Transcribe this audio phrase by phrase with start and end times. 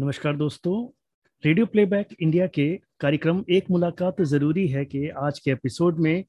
[0.00, 0.74] नमस्कार दोस्तों।
[1.44, 6.24] Radio playback India के कार्यक्रम एक मुलाकात ज़रूरी है कि आज के एपिसोड में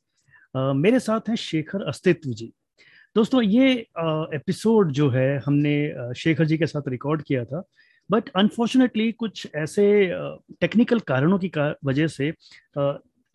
[0.55, 2.54] आ, मेरे साथ हैं शेखर अस्तित्व जी।
[3.16, 7.64] दोस्तों ये आ, एपिसोड जो है हमने शेखर जी के साथ रिकॉर्ड किया था।
[8.12, 10.12] बट अनफॉर्चुनेटली कुछ ऐसे
[10.62, 12.34] टेक्निकल कारणों की का, वजह से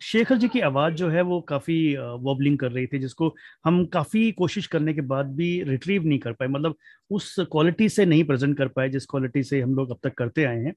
[0.01, 1.75] शेखर जी की आवाज़ जो है वो काफ़ी
[2.21, 3.33] वॉबलिंग कर रही थी, जिसको
[3.65, 6.75] हम काफ़ी कोशिश करने के बाद भी रिट्रीव नहीं कर पाए मतलब
[7.11, 10.43] उस क्वालिटी से नहीं प्रेजेंट कर पाए, जिस क्वालिटी से हम लोग अब तक करते
[10.45, 10.73] आए हैं।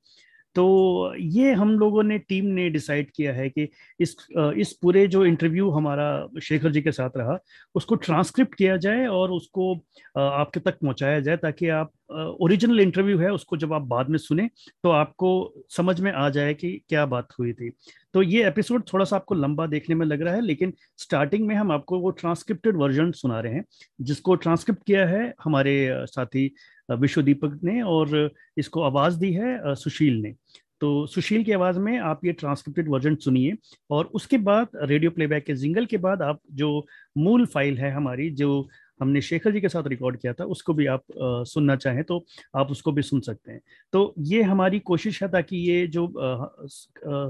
[0.55, 3.69] तो ये हम लोगों ने, टीम ने डिसाइड किया है कि
[4.01, 4.17] इस
[4.57, 7.39] इस पूरे जो इंटरव्यू हमारा शेखर जी के साथ रहा,
[7.75, 9.75] उसको ट्रांसक्रिप्ट किया जाए और उसको
[10.19, 11.93] आपके तक पहुँचाया जाए ताकि आप
[12.41, 14.49] ओरिजिनल इंटरव्यू है उसको जब आप बाद में सुने
[14.85, 15.31] तो आपको
[15.71, 17.71] समझ में आ जाए कि क्या बात हुई थी।
[18.15, 21.55] तो ये एपिसोड थोड़ा सा आपको लंबा देखने में लग रहा है, लेकिन स्टार्टिंग में
[21.55, 23.65] हम आपको वो ट्रांसक्रिप्टेड वर्जन सुना रहे हैं,
[24.01, 26.47] जिसको ट्रांसक्रिप्ट किया है हमारे साथी
[26.91, 30.35] विश्व दीपक ने और इसको आवाज़ दी है सुशील ने।
[30.81, 33.57] तो सुशील की आवाज़ में आप ये ट्रांसक्रिप्टेड वर्जन सुनिए
[33.91, 36.87] और उसके बाद रेडियो प्लेबैक के जिंगल के बाद आप जो
[37.19, 38.69] मूल फ़ाइल है हमारी जो
[39.01, 42.25] हमने शेखर जी के साथ रिकॉर्ड किया था उसको भी आप आ, सुनना चाहें तो
[42.57, 43.61] आप उसको भी सुन सकते हैं।
[43.93, 46.13] तो ये हमारी कोशिश है ताकि ये जो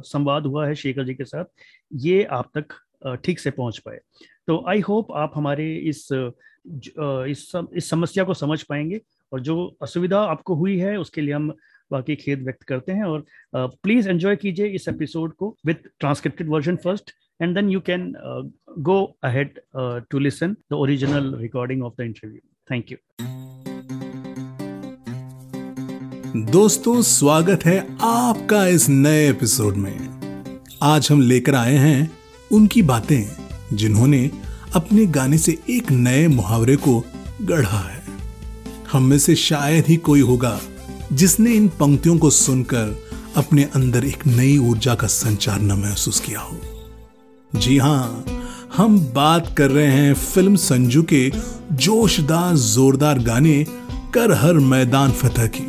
[0.05, 1.45] संवाद हुआ है शेखर जी के साथ
[1.93, 4.01] ये आप तक ठीक से पहुँच पाए।
[4.47, 9.01] तो आई होप आप हमारे इस इस इस समस्या को समझ पाएँगे
[9.33, 11.53] और जो असुविधा आपको हुई है उसके लिए हम
[11.91, 16.77] बाकी खेद व्यक्त करते हैं और प्लीज़ एंजॉय कीजिए इस एपिसोड को with transcripted version
[16.77, 17.11] first
[17.43, 18.43] you can uh,
[18.83, 22.41] go ahead uh, to listen the original recording of the interview.
[22.71, 22.99] Thank you.
[26.51, 29.97] दोस्तों स्वागत है आपका इस नए एपिसोड में।
[30.83, 32.11] आज हम लेकर आए हैं
[32.53, 34.31] उनकी बातें जिन्होंने
[34.75, 37.05] अपने गाने से एक नए मुहावरे को
[37.43, 38.00] गढ़ा है।
[38.93, 40.59] हम में से शायद ही कोई होगा,
[41.13, 42.97] जिसने इन पंक्तियों को सुनकर
[43.37, 46.57] अपने अंदर एक नई ऊर्जा का संचार न महसूस किया हो।
[47.53, 48.25] जी हाँ,
[48.77, 51.31] हम बात कर रहे हैं फ़िल्म संजू के
[51.73, 53.65] जोशदार, जोरदार गाने
[54.15, 55.67] कर हर मैदान फतेह की।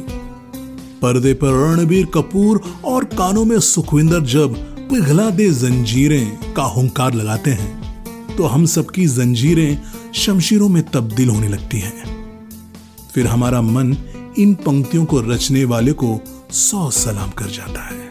[1.01, 4.55] पर्दे पर रणबीर कपूर और कानों में सुखविंदर जब
[4.89, 9.81] पिघला दे जंजीरें का हुंकार लगाते हैं तो हम सबकी जंजीरें
[10.15, 12.20] शमशीरों में तब्दील होने लगती हैं।
[13.15, 13.97] फिर हमारा मन
[14.37, 16.19] इन पंक्तियों को रचने वाले को
[16.51, 18.09] सौ सलाम कर जाता है।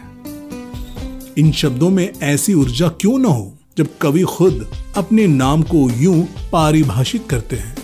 [1.37, 6.23] इन शब्दों में ऐसी ऊर्जा क्यों ना हो जब कवि खुद अपने नाम को यूँ
[6.51, 7.77] पारिभाषित करते हैं?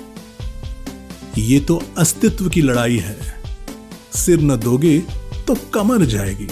[1.38, 3.18] ये तो अस्तित्व की लड़ाई है।
[4.16, 5.00] सिर न दोगे
[5.48, 6.48] तो कमर जाएगी।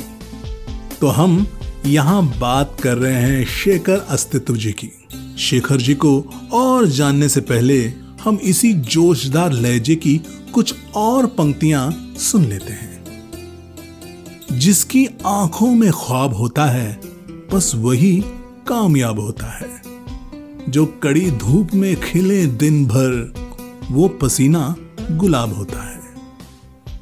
[1.02, 1.46] तो हम
[1.86, 4.90] यहाँ बात कर रहे हैं शेखर अस्तित्व जी की।
[5.40, 6.20] शेखर जी को
[6.54, 7.94] और जानने से पहले
[8.24, 10.22] हम इसी जोशदार लहजे की
[10.56, 13.06] कुछ और पंक्तियाँ सुन लेते हैं।
[14.52, 17.02] जिसकी आँखों में ख्वाब होता है,
[17.54, 18.24] बस वही
[18.68, 19.82] कामयाब होता है।
[20.70, 23.34] जो कड़ी धूप में खिले दिन भर,
[23.92, 24.76] वो पसीना
[25.12, 26.00] गुलाब होता है।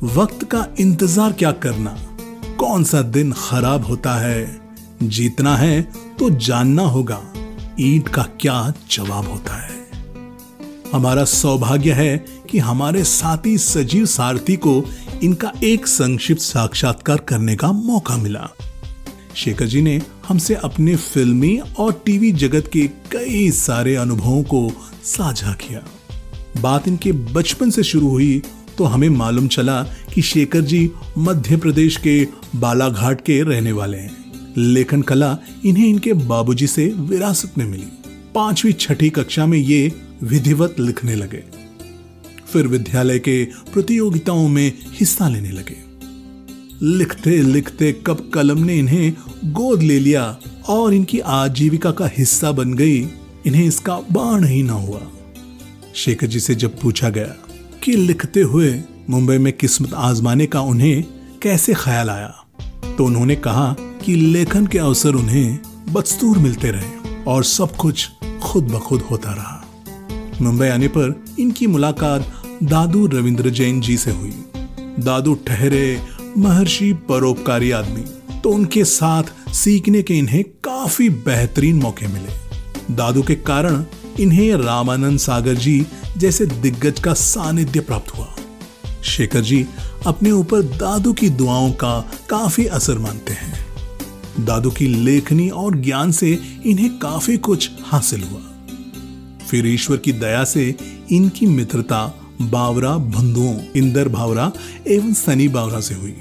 [0.04, 1.98] वक्त का इंतज़ार क्या करना?
[2.60, 4.62] कौन सा दिन खराब होता है?
[5.04, 5.82] जीतना है
[6.20, 7.22] तो जानना होगा,
[7.80, 9.83] ईट का क्या जवाब होता है।
[10.94, 12.18] हमारा सौभाग्य है
[12.50, 14.74] कि हमारे साथी सजीव सारथी को
[15.24, 18.50] इनका एक संक्षिप्त साक्षात्कार करने का मौका मिला।
[19.36, 24.72] शेखर जी ने हमसे अपने फिल्मी और टीवी जगत के कई सारे अनुभवों को
[25.04, 25.84] साझा किया।
[26.62, 28.42] बात इनके बचपन से शुरू हुई
[28.78, 29.82] तो हमें मालूम चला
[30.14, 36.14] कि शेखर जी मध्य प्रदेश के बालाघाट के रहने वाले हैं। लेखन कला इन्हें इनके
[36.14, 37.88] बाबूजी से विरासत में मिली।
[38.36, 39.92] पांचवी छठी कक्षा में ये
[40.24, 41.44] विधिवत लिखने लगे।
[42.48, 45.78] फिर विद्यालय के प्रतियोगिताओं में हिस्सा लेने लगे।
[46.82, 49.14] लिखते लिखते कब कलम ने इन्हें
[49.46, 50.24] गोद ले लिया
[50.70, 52.98] और इनकी आजीविका का हिस्सा बन गई।
[53.46, 55.02] इन्हें इसका बाण ही ना हुआ।
[55.96, 57.36] शेखर जी से जब पूछा गया
[57.84, 58.74] कि लिखते हुए
[59.10, 61.04] मुंबई में किस्मत आजमाने का उन्हें
[61.42, 62.46] कैसे ख्याल आया
[62.98, 63.76] तो उन्होंने कहा
[64.06, 65.60] कि लेखन के अवसर उन्हें
[65.90, 68.10] बदस्तूर मिलते रहे और सब कुछ
[68.44, 69.63] खुद ब खुद होता रहा।
[70.42, 74.34] मुंबई आने पर इनकी मुलाकात दादू रविंद्र जैन जी से हुई।
[75.00, 76.02] दादू ठहरे
[76.38, 78.04] महर्षि परोपकारी आदमी
[78.42, 83.84] तो उनके साथ सीखने के इन्हें काफ़ी बेहतरीन मौके मिले। दादू के कारण
[84.20, 85.86] इन्हें रामानंद सागर जी
[86.18, 88.28] जैसे दिग्गज का सानिध्य प्राप्त हुआ।
[89.04, 89.66] शेखर जी
[90.08, 92.00] अपने ऊपर दादू की दुआओं का
[92.30, 98.42] काफ़ी असर मानते हैं। दादू की लेखनी और ज्ञान से इन्हें काफ़ी कुछ हासिल हुआ।
[99.54, 100.76] फिर ईश्वर की दया से
[101.12, 104.52] इनकी मित्रता, बावरा, बंधुओं, इंदर भावरा
[104.88, 106.16] एवं सनी बावरा से हुई।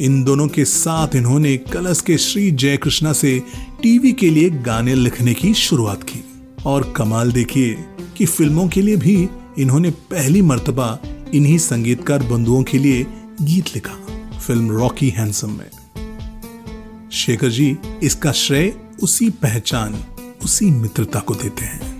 [0.00, 3.42] इन दोनों के साथ इन्होंने कलश के श्री जय कृष्णा से
[3.82, 6.24] टीवी के लिए गाने लिखने की शुरुआत की।
[6.66, 7.84] और कमाल देखिए
[8.16, 9.28] कि फ़िल्मों के लिए भी
[9.58, 11.00] इन्होंने पहली मर्तबा
[11.34, 13.06] इन्हीं संगीतकार बंधुओं के लिए
[13.42, 13.94] गीत लिखा,
[14.38, 15.70] फ़िल्म रॉकी हैंडसम में।
[17.12, 20.04] शेखर जी, इसका श्रेय उसी पहचान,
[20.44, 21.95] उसी मित्रता को देते हैं।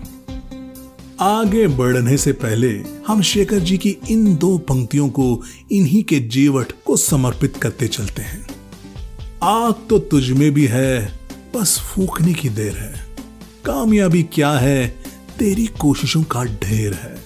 [1.21, 2.69] आगे बढ़ने से पहले
[3.07, 5.43] हम शेखर जी की इन दो पंक्तियों को
[5.73, 8.47] इन्हीं के जीवट को समर्पित करते चलते हैं।
[9.43, 11.19] आग तो तुझ में भी है,
[11.57, 12.93] बस फूकने की देर है।
[13.65, 14.87] कामयाबी क्या है,
[15.39, 17.17] तेरी कोशिशों का ढेर है।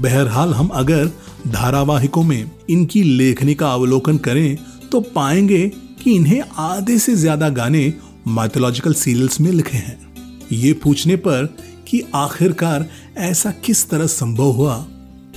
[0.00, 1.10] बहरहाल हम अगर
[1.48, 4.56] धारावाहिकों में इनकी लेखनी का अवलोकन करें
[4.92, 5.68] तो पाएँगे
[6.02, 7.92] कि इन्हें आधे से ज़्यादा गाने
[8.28, 10.04] माइथोलॉजिकल सीरियल्स में लिखे हैं।
[10.52, 11.56] ये पूछने पर
[11.88, 14.86] कि आखिरकार ऐसा किस तरह संभव हुआ?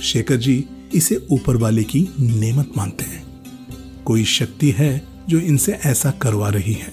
[0.02, 0.64] शेखर जी,
[0.94, 3.44] इसे ऊपर वाले की नेमत मानते हैं।
[4.04, 6.92] कोई शक्ति है जो इनसे ऐसा करवा रही है?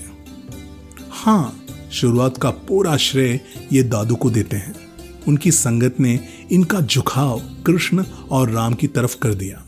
[1.11, 3.39] हाँ शुरुआत का पूरा श्रेय
[3.73, 4.75] ये दादू को देते हैं।
[5.27, 6.19] उनकी संगत ने
[6.51, 9.66] इनका झुकाव कृष्ण और राम की तरफ़ कर दिया।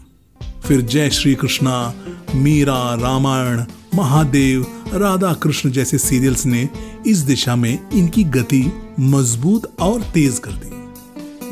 [0.69, 1.93] फिर जय श्री कृष्णा,
[2.35, 3.63] मीरा, रामायण,
[3.95, 6.69] महादेव राधा कृष्ण जैसे सीरियल्स ने
[7.07, 10.69] इस दिशा में इनकी गति मज़बूत और तेज कर दी।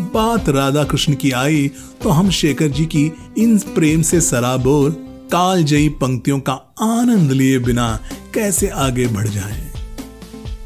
[0.03, 1.71] बात राधा कृष्ण की आई
[2.03, 4.91] तो हम शेखर जी की इन प्रेम से सराबोर
[5.31, 7.99] काल जयी पंक्तियों का आनंद लिए बिना
[8.33, 9.71] कैसे आगे बढ़ जाएँ?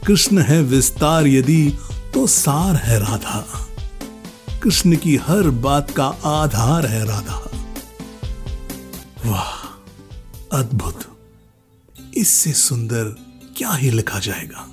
[0.08, 1.78] कृष्ण है विस्तार यदि
[2.14, 3.68] तो सार है राधा।
[4.64, 7.51] कृष्ण की हर बात का आधार है राधा।
[9.26, 11.00] वाह, अद्भुत।
[12.18, 13.04] इससे सुंदर
[13.58, 14.68] क्या ही लिखा जाएगा?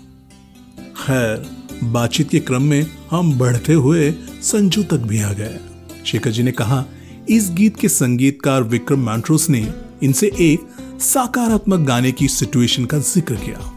[0.96, 1.44] खैर,
[1.84, 4.10] बातचीत के क्रम में हम बढ़ते हुए
[4.42, 5.58] संजू तक भी आ गए।
[6.06, 6.84] शेखर जी ने कहा,
[7.28, 13.34] इस गीत के संगीतकार विक्रम मैंट्रोस ने इनसे एक सकारात्मक गाने की सिचुएशन का ज़िक्र
[13.34, 13.74] किया।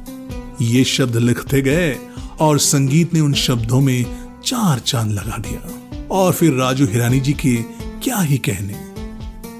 [0.61, 1.95] ये शब्द लिखते गए
[2.39, 4.05] और संगीत ने उन शब्दों में
[4.45, 7.55] चार चाँद लगा दिया। और फिर राजू हिरानी जी के
[8.03, 8.91] क्या ही कहने।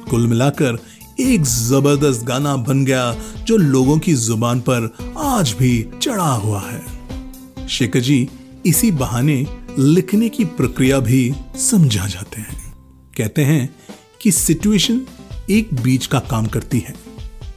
[0.10, 0.78] कुल मिलाकर
[1.20, 7.68] एक ज़बरदस्त गाना बन गया जो लोगों की ज़ुबान पर आज भी चढ़ा हुआ है।
[7.68, 8.28] शेखर जी,
[8.66, 9.46] इसी बहाने
[9.80, 12.74] लिखने की प्रक्रिया भी समझा जाते हैं।
[13.18, 13.76] कहते हैं
[14.22, 15.02] कि सिचुएशन
[15.50, 16.96] एक बीज का काम करती है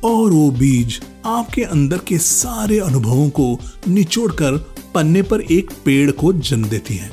[0.04, 3.58] और वो बीज आपके अंदर के सारे अनुभवों को
[3.88, 4.56] निचोड़कर
[4.94, 7.10] पन्ने पर एक पेड़ को जन्म देती है।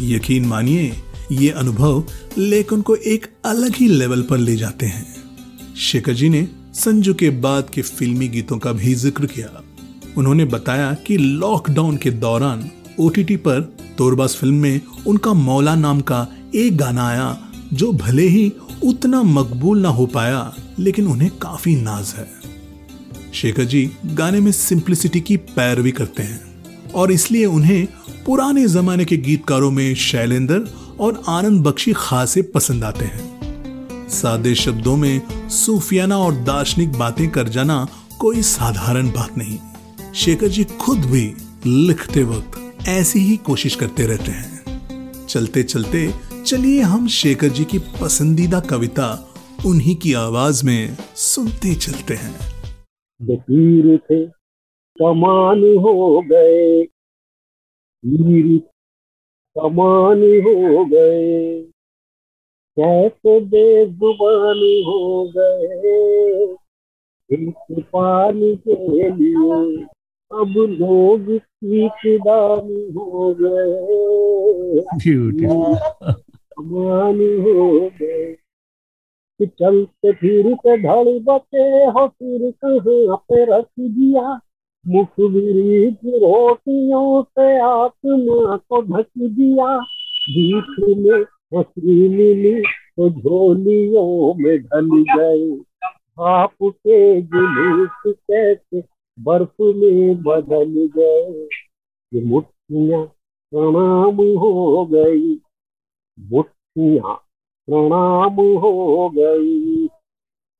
[0.00, 0.92] यकीन मानिए,
[1.32, 2.04] ये अनुभव
[2.38, 5.15] लेखन को एक अलग ही लेवल पर ले जाते हैं।
[5.76, 9.62] शेखर जी ने संजू के बाद के फिल्मी गीतों का भी ज़िक्र किया।
[10.18, 12.64] उन्होंने बताया कि लॉकडाउन के दौरान
[13.00, 13.60] ओटीटी पर
[13.98, 17.36] तोरबास फ़िल्म में उनका मौला नाम का एक गाना आया,
[17.72, 18.52] जो भले ही
[18.84, 22.28] उतना मकबूल ना हो पाया, लेकिन उन्हें काफ़ी नाज है।
[23.34, 26.40] शेखर जी गाने में सिंप्लिसिटी की पैरवी करते हैं,
[26.94, 27.86] और इसलिए उन्हें
[28.26, 30.64] पुराने जमाने के गीतकारों में शैलेंद्र
[31.00, 33.25] और आनंद बख्शी खासे पसंद आते हैं।
[34.08, 37.88] सादे शब्दों में सूफियाना और दार्शनिक बातें कर जाना
[38.20, 39.58] कोई साधारण बात नहीं।
[40.14, 41.34] शेखर जी खुद भी
[41.66, 44.56] लिखते वक्त ऐसी ही कोशिश करते रहते हैं।
[45.26, 46.10] चलते चलते
[46.46, 49.34] चलिए हम शेखर जी की पसंदीदा कविता
[49.66, 52.38] उन्हीं की आवाज़ में सुनते चलते हैं।
[53.96, 54.26] थे
[55.02, 56.84] कमान हो गए।
[59.58, 61.62] कमान हो गए।
[62.78, 66.54] कैसे बेजुबान हो गए?
[67.32, 67.54] एक
[67.92, 69.84] पानी के लिए
[70.32, 71.40] अब लोग
[72.06, 74.80] दान हो गए।
[76.52, 78.36] कमान हो गए।
[79.42, 84.40] चलते फिर के धड़ बचे हो फिर कहाँ पे रख दिया?
[84.86, 89.78] मुख की रोटियों से आत्मा को ढक दिया।
[90.30, 95.60] बीच में मछली मिली तो झोलियों में ढल गए।
[96.20, 98.82] आप के जुलूस कैसे
[99.20, 101.48] बर्फ़ में बदल गए?
[102.14, 103.04] ये मुठ्ठियाँ
[103.50, 105.40] प्रणाम हो गई।
[106.20, 107.14] मुठ्ठियाँ
[107.66, 109.88] प्रणाम हो गई।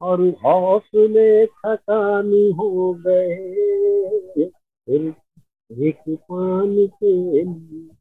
[0.01, 3.53] और हौसले थकानी हो गए।
[5.89, 7.96] एक पानी के लिए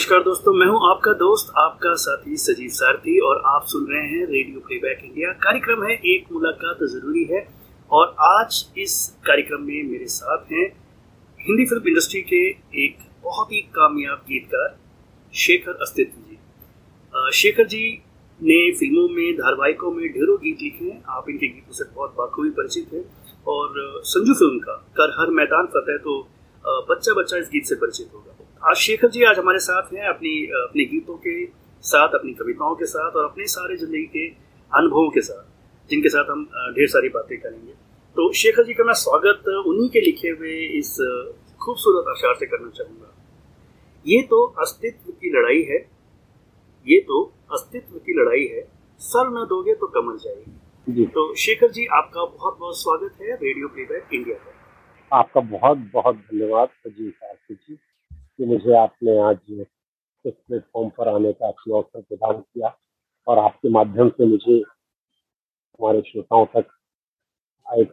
[0.00, 4.26] नमस्कार दोस्तों, मैं हूँ आपका दोस्त, आपका साथी सजीव सारथी और आप सुन रहे हैं
[4.26, 7.40] रेडियो प्लेबैक इंडिया कार्यक्रम है, एक मुलाकात ज़रूरी है
[7.90, 8.94] और आज इस
[9.26, 10.64] कार्यक्रम में मेरे साथ हैं
[11.40, 12.40] हिंदी फ़िल्म इंडस्ट्री के
[12.84, 14.76] एक बहुत ही कामयाब गीतकार
[15.34, 16.38] शेखर अस्तित्व जी।
[17.32, 17.84] शेखर जी
[18.40, 22.50] ने फ़िल्मों में, धारावाहिकों में ढेरों गीत लिखे हैं। आप इनके गीतों से बहुत बाखूबी
[22.52, 23.04] परिचित हैं
[23.48, 26.20] और संजू फ़िल्म का, कर हर मैदान फतेह तो
[26.90, 30.30] बच्चा बच्चा इस गीत से परिचित होगा। आज शेखर जी आज हमारे साथ हैं अपनी
[30.54, 31.32] अपने गीतों के
[31.84, 34.26] साथ अपनी कविताओं के साथ और अपने सारे ज़िंदगी के
[34.72, 36.44] अनुभवों के साथ जिनके साथ हम
[36.76, 37.72] ढेर सारी बातें करेंगे।
[38.16, 40.92] तो शेखर जी का मैं स्वागत उन्हीं के लिखे हुए इस
[41.60, 43.12] खूबसूरत आशार से करना चाहूँगा।
[44.06, 45.80] ये तो अस्तित्व की लड़ाई है
[46.86, 48.62] ये तो अस्तित्व की लड़ाई है
[49.00, 53.68] सर न दोगे तो कमर जाएगी। तो शेखर जी आपका बहुत बहुत स्वागत है रेडियो
[53.68, 57.14] प्लेबैक इंडिया पर। आपका बहुत बहुत धन्यवाद अजीत
[57.50, 57.78] जी।
[58.40, 59.38] कि मुझे आपने आज
[60.26, 62.76] इस प्लेटफॉर्म पर आने का अवसर प्रदान किया
[63.26, 66.66] और आपके माध्यम से मुझे हमारे श्रोताओं तक
[67.78, 67.92] एक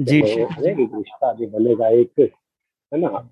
[0.00, 3.30] जी रिश्ता भी बनेगा एक है ना?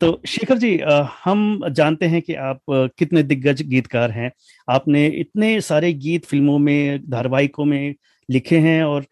[0.00, 0.78] तो शेखर जी
[1.24, 4.32] हम जानते हैं कि आप कितने दिग्गज गीतकार हैं।
[4.70, 7.94] आपने इतने सारे गीत फ़िल्मों में धारावाहिकों में
[8.30, 9.04] लिखे हैं और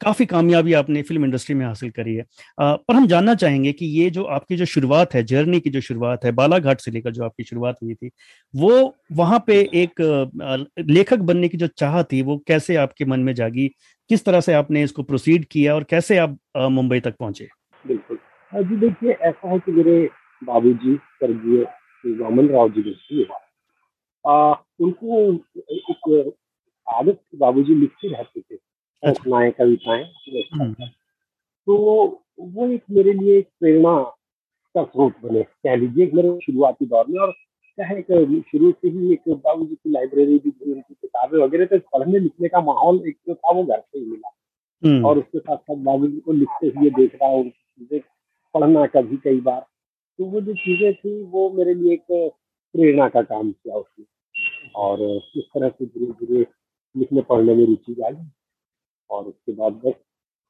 [0.00, 2.24] काफ़ी कामयाबी आपने फ़िल्म इंडस्ट्री में हासिल करी है।
[2.58, 5.80] आ, पर हम जानना चाहेंगे कि ये जो आपकी जो शुरुआत है जर्नी की जो
[5.80, 8.10] शुरुआत है बालाघाट से लेकर जो आपकी शुरुआत हुई थी
[8.54, 10.00] वो वहाँ पे एक
[10.90, 13.68] लेखक बनने की जो चाह थी वो कैसे आपके मन में जागी?
[14.10, 17.48] किस तरह से आपने इसको प्रोसीड किया और कैसे आप मुंबई तक पहुँचे?
[17.84, 18.18] बिल्कुल।
[18.52, 20.00] हाँ जी देखिए ऐसा है कि मेरे
[20.42, 21.64] बाबूजी स्वर्गीय
[22.22, 23.26] वामन राव जी
[24.24, 26.34] आ, उनको एक
[26.86, 28.56] आदत बाबूजी लिखते रहते थे।
[29.02, 30.04] रचनाएँ कविताएँ
[30.54, 30.74] हम्म।
[31.66, 31.76] तो
[32.40, 33.96] वो एक मेरे लिए एक प्रेरणा
[34.74, 37.32] का स्रोत बने कह लीजिए मेरे शुरुआती दौर में। और
[37.78, 41.66] क्या है शुरू से ही एक बाबू जी की लाइब्रेरी भी थी उनकी किताबें वगैरह
[41.66, 44.34] तो पढ़ने लिखने का माहौल एक जो था वो घर से ही मिला।
[44.82, 48.00] हम्म। और उसके साथ साथ बाबू जी को लिखते हुए देख रहा हूँ चीज़ें
[48.54, 49.66] पढ़ना कभी कई बार।
[50.18, 52.06] तो वो जो चीज़ें थी वो मेरे लिए एक
[52.74, 54.04] प्रेरणा का काम किया उसने।
[54.74, 55.02] और
[55.36, 56.46] इस तरह से धीरे धीरे
[56.96, 58.12] लिखने पढ़ने में रुचि आई
[59.10, 59.94] और उसके बाद बस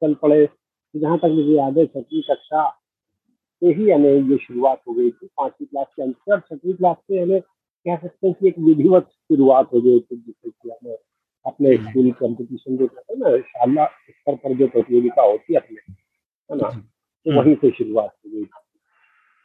[0.03, 0.49] चल पड़े।
[0.95, 2.69] जहाँ तक मुझे याद है छठी कक्षा
[3.63, 7.23] से ही हमें ये शुरुआत हो गई थी। पांचवी क्लास के अंतर छठी क्लास से
[7.23, 10.97] हमें कह सकते हैं कि एक विधिवत शुरुआत हो गई थी जिससे कि हमें
[11.47, 15.93] अपने स्कूल कंपटीशन जो कहते हैं ना शाला स्तर पर जो प्रतियोगिता होती है अपने
[16.51, 18.45] है ना तो हम्म। वहीं से शुरुआत हो गई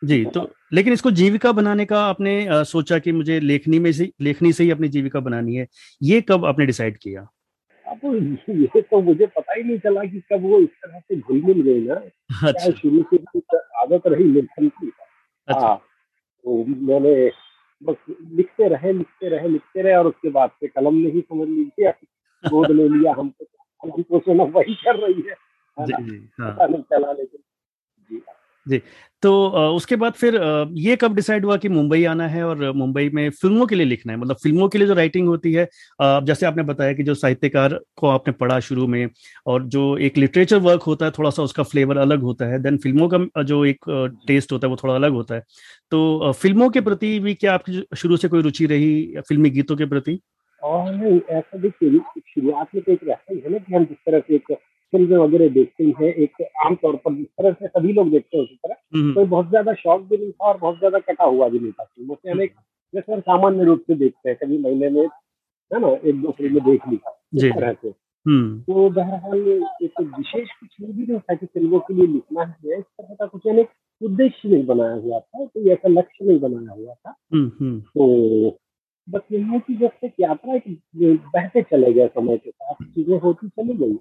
[0.04, 4.54] जी तो लेकिन इसको जीविका बनाने का आपने सोचा कि मुझे लेखनी में से लेखनी
[4.54, 5.68] से ही अपनी जीविका बनानी है।
[6.02, 7.28] ये कब आपने डिसाइड किया?
[7.94, 8.06] अब
[8.50, 11.62] ये तो मुझे पता ही नहीं चला कि कब वो इस तरह से घुल मिल
[11.62, 11.96] गई ना।
[12.48, 13.18] अच्छा। शुरू से
[13.82, 14.92] आदत रही लेखन की।
[15.48, 15.76] अच्छा। हाँ
[16.46, 17.32] तो मैंने
[17.82, 21.48] बस लिखते रहे लिखते रहे लिखते रहे और उसके बाद से कलम ने ही समझ
[21.48, 21.92] लीजिए
[22.44, 25.36] गोद ले लिया हमको कलम तो सुना वही कर रही है।
[25.78, 25.88] हाँ।
[26.52, 27.40] पता नहीं चला लेकिन।
[28.10, 28.22] जी।
[28.66, 28.82] जी
[29.24, 29.32] तो
[29.76, 30.36] उसके बाद फिर
[30.78, 34.14] ये कब डिसाइड हुआ कि मुंबई आना है और मुंबई में फ़िल्मों के लिए लिखना
[34.14, 34.20] है?
[34.20, 35.68] मतलब फ़िल्मों के लिए जो राइटिंग होती है
[36.02, 39.08] जैसे आपने बताया कि जो साहित्यकार को आपने पढ़ा शुरू में
[39.48, 42.78] और जो एक लिटरेचर वर्क होता है थोड़ा सा उसका फ्लेवर अलग होता है देन
[42.78, 43.86] फ़िल्मों का जो एक
[44.28, 45.44] टेस्ट होता है, वो थोड़ा अलग होता है।
[45.92, 49.86] तो फ़िल्मों के प्रति भी क्या आपकी शुरू से कोई रुचि रही फिल्मी गीतों के
[49.86, 50.20] प्रति?
[50.64, 52.00] और नहीं, ऐसा देखिए
[52.36, 54.56] शुरुआत में तो एक रहता ही है ना कि हम जिस तरह से एक
[54.94, 58.56] फ़िल्म वगैरह देखते हैं एक आमतौर पर जिस तरह से सभी लोग देखते हैं उसी
[58.56, 58.76] तरह।
[59.14, 61.84] कोई बहुत ज़्यादा शौक भी नहीं था और बहुत ज़्यादा कटा हुआ भी नहीं था।
[61.84, 62.48] फ़िल्मों से हमें
[62.94, 66.88] जैसे सामान्य रूप से देखते हैं कभी महीने में है ना एक दो फ़िल्म देख
[66.90, 67.94] ली इस तरह से।
[68.26, 69.40] हम्म। तो बहरहाल
[69.84, 73.16] एक विशेष कुछ ये भी नहीं था कि फ़िल्मों के लिए लिखना है इस तरह
[73.16, 73.66] का कुछ यानी
[74.02, 78.58] उद्देश्य नहीं बनाया हुआ था कोई ऐसा लक्ष्य नहीं बनाया हुआ था। हम्म, तो
[79.08, 80.60] बस यही है कि जब तक यात्रा
[80.98, 83.98] बहते चले गए समय के साथ चीज़ें होती चली गई।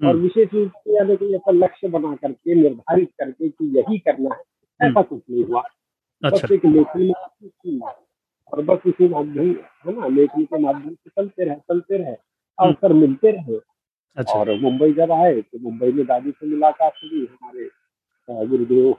[0.00, 3.98] और हम्म। विशेष रूप से यानी कि ऐसा लक्ष्य बना करके निर्धारित करके कि यही
[4.00, 4.40] करना है
[4.80, 5.62] ऐसा हम्म। कुछ नहीं हुआ
[6.22, 7.78] अच्छा। बस एक लेखनी
[8.52, 9.48] और बस इसी माध्यम
[9.86, 13.58] है ना लेखनी के माध्यम से चलते रहे चलते रहे हम्म। अवसर मिलते रहे
[14.16, 18.94] अच्छा। और मुंबई जब आए तो मुंबई में दादी से मुलाकात हुई हमारे गुरुदेव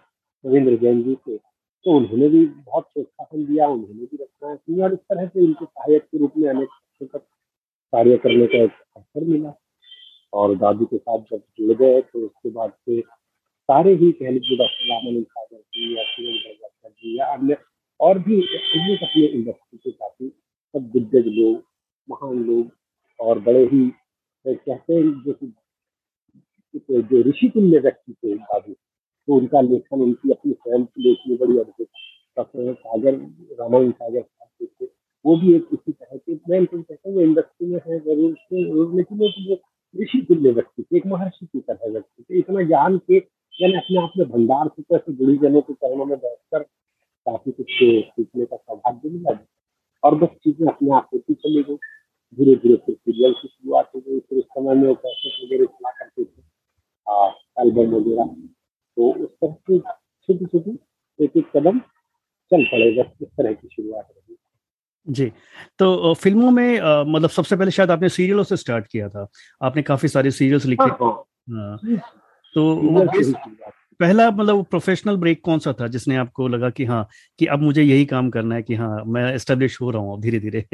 [0.46, 1.38] रविंद्र जैन जी से
[1.86, 5.66] तो उन्होंने भी बहुत प्रोत्साहन दिया उन्होंने भी रचना की और इस तरह से उनके
[5.66, 7.16] सहायक के रूप में अनेक
[7.94, 9.54] कार्य करने का एक अवसर मिला
[10.38, 13.02] और दादी के साथ जब जुड़ गए तो उसके बाद से
[13.70, 17.58] सारे ही कह लीजिए डॉक्टर रामानंद सागर जी या सुरेंद्र जी या अन्य
[18.00, 21.64] और भी अनेक अपने इंडस्ट्री के साथी सब दिग्गज लोग,
[22.08, 22.72] महान लोग
[23.20, 23.90] और बड़े ही
[24.46, 25.34] कहते हैं जो
[26.88, 31.58] जो ऋषि तुल्य व्यक्ति थे दादी तो उनका लेखन, उनकी अपनी स्वयं की लेखनी बड़ी
[31.60, 31.88] अद्भुत
[32.38, 33.16] डॉक्टर सागर,
[33.60, 34.86] रामायण सागर थे,
[35.26, 39.24] वो भी एक इसी तरह के, मैं तो कहता हूँ इंडस्ट्री में है ज़रूर, लेकिन
[39.24, 39.62] एक
[39.96, 43.18] ऋषि तुल्य व्यक्ति एक महर्षि की तरह व्यक्ति थे। इतना ज्ञान के,
[43.62, 46.64] यानी अपने आप में भंडार से कैसे जुड़ी जने के चरणों में बैठकर
[47.28, 49.38] काफ़ी कुछ सीखने का सौभाग्य मिला।
[50.04, 51.76] और बस चीज़ें अपने आप होती चली गई।
[52.38, 55.66] धीरे धीरे फिर सीरियल की शुरुआत हो गई। फिर उस समय में वो कैसेट वगैरह
[55.66, 56.42] चला करते थे
[57.62, 58.26] एल्बम वगैरह।
[58.98, 60.80] तो उस तरह से छोटी छोटी
[61.20, 61.80] एक एक कदम
[62.52, 64.36] चल पड़े। बस इस तरह की शुरुआत रही।
[65.10, 65.32] जी
[65.80, 66.80] तो फ़िल्मों में
[67.14, 69.28] मतलब सबसे पहले शायद आपने सीरियलों से स्टार्ट किया था।
[69.62, 72.02] आपने काफ़ी सारे सीरियल्स लिखे। हाँ, हाँ, हाँ।
[72.56, 72.76] तो
[74.00, 77.08] पहला मतलब प्रोफेशनल ब्रेक कौन सा था जिसने आपको लगा कि हाँ
[77.40, 80.40] कि अब मुझे यही काम करना है कि हाँ मैं एस्टेब्लिश हो रहा हूँ धीरे
[80.40, 80.66] धीरे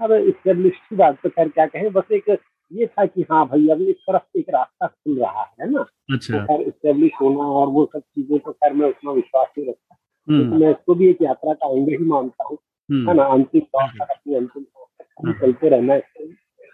[0.00, 2.38] अब एस्टेब्लिश की बात तो खैर क्या कहें बस एक
[2.72, 5.86] ये था कि हाँ भाई अभी इस तरफ़ एक रास्ता खुल रहा है ना?
[6.12, 9.94] अच्छा। तो एस्टेब्लिश होना और वो सब चीज़ें तो खैर मैं उतना विश्वास नहीं रखता।
[10.28, 13.60] तो मैं इसको भी एक यात्रा का अंग ही मानता हूँ। हम्म। है ना अंतिम
[13.60, 16.02] तक अपनी अंतिम तक चलते रहना है।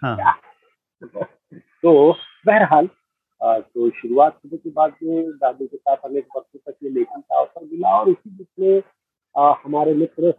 [0.01, 0.33] हाँ।
[1.83, 2.13] तो
[2.47, 2.89] बहरहाल
[3.43, 7.39] तो शुरुआत होने के बाद में दादू के साथ अनेक वर्षों तक ये लेखन का
[7.39, 8.81] अवसर मिला और इसी बीच में
[9.63, 10.33] हमारे मित्र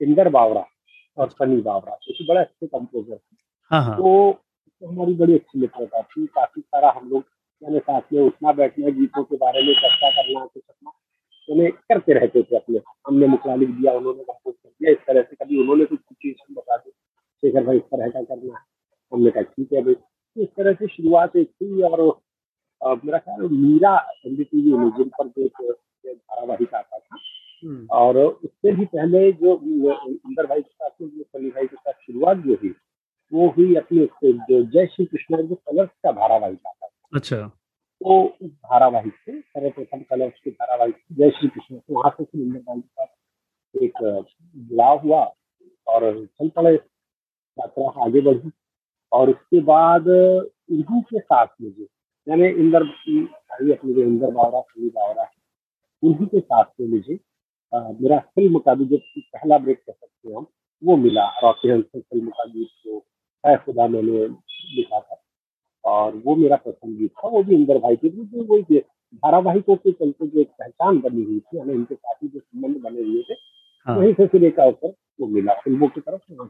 [0.00, 0.64] इंदर बावरा
[1.18, 3.36] और सनी बावरा जो कि बड़े अच्छे कंपोजर थे।
[3.70, 4.32] हाँ, हाँ। तो,
[4.80, 7.24] तो हमारी बड़ी अच्छी मित्रता थी। काफ़ी सारा हम लोग
[7.62, 10.90] यानी साथ में उठना बैठना गीतों के बारे में चर्चा करना कुछ अपना
[11.50, 15.22] उन्हें करते रहते थे अपने। हमने मुखला लिख दिया उन्होंने कंपोज कर दिया। इस तरह
[15.22, 18.64] से कभी उन्होंने कुछ सिचुएशन बता दी। शेखर भाई इस तरह का करना है।
[19.12, 19.94] हमने कहा ठीक है भाई।
[20.42, 22.20] इस तरह से शुरुआत एक थी और
[23.04, 25.48] मेरा ख्याल मीरा एन डी एनडीटीवी जिन पर जो
[26.14, 27.16] धारावाहिक आता था।
[27.64, 29.60] हम्म। और उससे भी पहले जो
[30.08, 30.90] इंदर भाई के साथ
[31.22, 32.74] सनी भाई के साथ शुरुआत जो हुई
[33.32, 37.61] वो हुई अपने जो जय श्री कृष्ण जो कलर्स का धारावाहिक आता था। अच्छा।
[38.02, 42.40] तो उस धारावाहिक से सर्वप्रथम कलर्स के धारावाहिक जय श्री कृष्ण तो वहाँ से फिर
[42.40, 43.92] इंदर भाई के एक
[44.56, 45.22] जुड़ाव हुआ
[45.86, 48.50] और चल पड़े, यात्रा आगे बढ़ी।
[49.12, 51.86] और उसके बाद इन्हीं के साथ मुझे
[52.26, 55.30] मैंने इंदर भाई अपने जो इंदर बावरा सभी बावरा है,
[56.02, 57.18] उन्हीं के साथ में मुझे
[57.72, 60.46] मेरा फ़िल्म का भी जो पहला ब्रेक कर सकते हैं
[60.82, 63.04] वो मिला। रॉकी हंसन फ़िल्म का गीत जो
[63.44, 64.26] है, खुदा मैंने
[64.76, 65.22] लिखा था।
[65.84, 68.82] और वो मेरा प्रथम गीत था वो भी इंदर भाई के जो वही
[69.14, 72.76] धारावाहिकों के चलते जो एक पहचान बनी हुई थी हमें इनके साथ ही जो संबंध
[72.76, 73.34] बने हुए थे
[73.86, 76.46] हाँ। वहीं से फिर एक अवसर वो मिला फ़िल्मों की तरफ़ से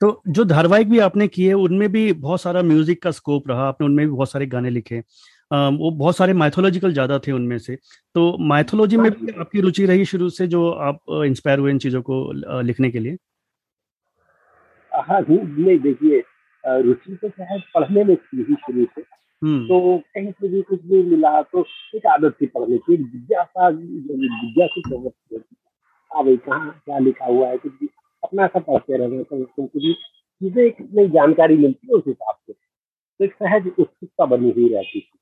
[0.00, 3.86] तो जो धारावाहिक भी आपने किए उनमें भी बहुत सारा म्यूज़िक का स्कोप रहा आपने
[3.86, 5.02] उनमें भी बहुत सारे गाने लिखे
[5.50, 7.78] वो बहुत सारे माइथोलॉजिकल ज़्यादा थे उनमें से।
[8.14, 12.02] तो माइथोलॉजी में भी आपकी रुचि रही शुरू से जो आप इंस्पायर हुए इन चीज़ों
[12.02, 12.32] को
[12.62, 13.16] लिखने के लिए?
[14.92, 16.22] हाँ नहीं देखिए
[16.64, 19.04] रुचि तो शायद पढ़ने में थी ही शुरू से।
[19.42, 23.10] हम्म। तो कहीं से भी कुछ भी मिला तो एक आदत थी पढ़ने की एक
[23.12, 25.56] जिज्ञासा जिज्ञासु प्रवृत्ति होती
[26.14, 27.88] हाँ भाई कहाँ क्या लिखा हुआ है कुछ भी
[28.24, 32.36] अपना ऐसा पढ़ते रहना तो तुमको भी चीज़ें एक नई जानकारी मिलती है उस हिसाब
[32.46, 35.18] से। तो एक सहज उत्सुकता बनी हुई रहती थी।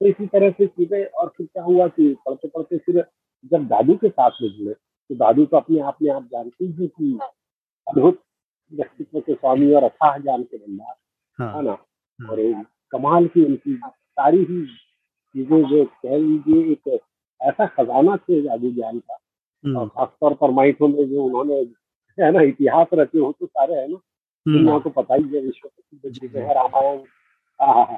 [0.00, 3.04] तो इसी तरह से चीज़ें और फिर क्या हुआ कि पढ़ते पढ़ते फिर
[3.52, 6.86] जब दादू के साथ में जुड़े तो दादू तो अपने आप में आप जानते ही
[6.86, 7.18] कि
[7.88, 8.22] अद्भुत
[8.74, 10.94] व्यक्तित्व के स्वामी और अथाह जान के भंडार
[11.38, 11.70] हाँ, है ना?
[11.70, 14.66] हाँ, और कमाल की उनकी सारी ही
[15.34, 17.00] चीज़ें जो कह लीजिए एक
[17.40, 19.18] ऐसा खजाना थे दादू ज्ञान का।
[19.64, 21.54] हम्म। और खासतौर पर माइथो में जो उन्होंने
[22.18, 23.98] है ना इतिहास रचे हो तो सारे है ना?
[24.46, 26.98] हम्म। दुनिया को पता ही है विश्व प्रसिद्ध है रामायण।
[27.60, 27.96] हाँ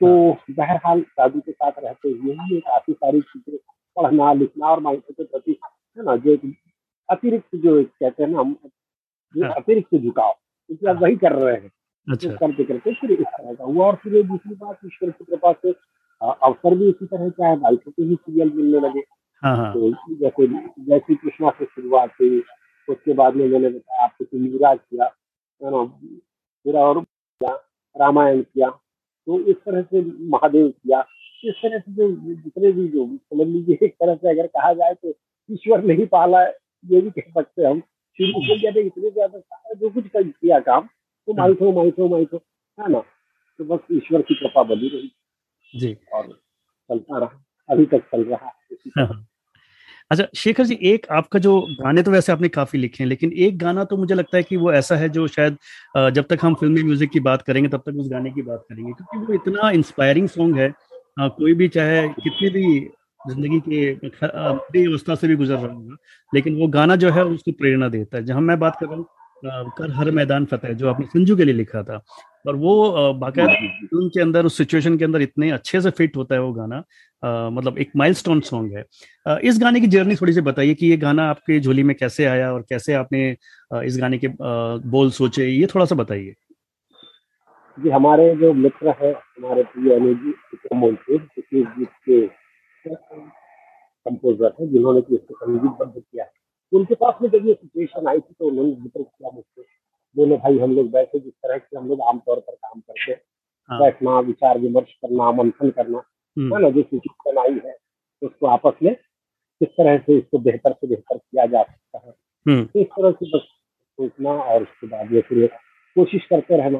[0.00, 3.58] तो बहरहाल दादू के साथ रहते हुए ही काफ़ी सारी चीज़ें
[3.96, 5.58] पढ़ना लिखना और माइंड के प्रति
[5.98, 6.36] है ना जो
[7.08, 8.56] अतिरिक्त जो कहते हैं ना हम
[9.34, 11.70] जो हाँ। अतिरिक्त झुकाव क्योंकि आप हाँ। वही कर रहे हैं
[12.06, 15.24] अच्छा। तो करते करते फिर इस तरह का हुआ और फिर दूसरी बात ईश्वर की
[15.24, 15.74] कृपा से
[16.20, 19.02] अवसर भी इसी तरह का है भाई के ही सीरियल मिलने लगे
[19.42, 20.46] हाँ, तो जैसे
[20.80, 22.42] जैसी कृष्णा से शुरुआत हुई
[22.88, 25.06] उसके बाद में मैंने बताया आपको युवराज किया
[25.60, 27.54] फिर और किया
[27.96, 28.68] रामायण किया
[29.26, 31.04] तो इस तरह से महादेव किया
[31.44, 34.94] इस तरह से जो जितने भी जो समझ लीजिए एक तरह से अगर कहा जाए
[34.94, 35.14] तो
[35.50, 36.42] ईश्वर नहीं पाला
[36.84, 37.82] ये भी कह सकते हम
[38.18, 40.86] शुरू से ज़्यादा इतने ज़्यादा जो कुछ कर किया काम
[41.28, 42.42] तो माइथो माइथो माइथो
[42.78, 42.98] है ना?
[42.98, 45.10] तो बस ईश्वर की कृपा बनी रही।
[45.72, 49.06] जी। और चलता रहा। अभी तक चल रहा है।
[50.10, 53.58] अच्छा शेखर जी एक आपका जो गाने तो वैसे आपने काफ़ी लिखे हैं लेकिन एक
[53.58, 55.56] गाना तो मुझे लगता है कि वो ऐसा है जो शायद
[56.12, 58.92] जब तक हम फिल्मी म्यूज़िक की बात करेंगे तब तक उस गाने की बात करेंगे
[58.92, 60.68] क्योंकि वो इतना इंस्पायरिंग सॉन्ग है।
[61.20, 62.78] कोई भी चाहे कितनी भी
[63.28, 65.96] ज़िंदगी के बड़ी अवस्था से भी गुजर रहा होगा
[66.32, 69.06] लेकिन वो गाना जो है उसको प्रेरणा देता है। जहाँ मैं बात कर रहा हूँ
[69.78, 72.02] कर हर मैदान फतेह जो आपने संजू के लिए लिखा था।
[72.46, 76.34] और वो बाकायदा फ़िल्म के अंदर उस सिचुएशन के अंदर इतने अच्छे से फिट होता
[76.34, 76.82] है वो गाना।
[77.22, 78.84] आ, मतलब एक माइलस्टोन सॉन्ग है।
[79.26, 82.24] आ, इस गाने की जर्नी थोड़ी सी बताइए कि ये गाना आपके झोली में कैसे
[82.24, 83.28] आया और कैसे आपने
[83.84, 84.28] इस गाने के
[84.88, 86.34] बोल सोचे ये थोड़ा सा बताइए।
[87.78, 92.20] जी हमारे जो मित्र है हमारे प्रिय अनुज जी के
[92.86, 96.26] कंपोजर है जिन्होंने कि इसको संगीतबद्ध किया
[96.72, 99.62] उनके पास में जब ये सिचुएशन आई थी तो उन्होंने ज़िक्र किया मुझसे
[100.16, 103.12] दोनों भाई हम लोग बैठे जिस तरह से हम लोग आमतौर पर काम करते
[103.68, 106.02] हाँ। बैठना विचार विमर्श करना मंथन करना
[106.36, 107.76] हम्म। है ना जो सिचुएशन आई है
[108.22, 112.14] उसको आपस में किस तरह से इसको बेहतर से बेहतर किया जा सकता है
[112.46, 113.46] हम्म। तो इस तरह से बस
[113.98, 115.46] सोचना और उसके बाद ये फिर
[115.96, 116.78] कोशिश करते रहना